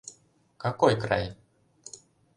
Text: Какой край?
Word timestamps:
Какой 0.57 0.97
край? 0.99 1.37